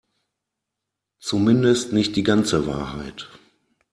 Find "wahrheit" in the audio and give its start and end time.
2.65-3.29